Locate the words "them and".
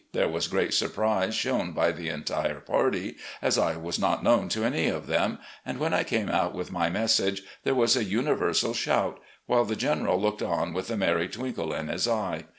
5.05-5.77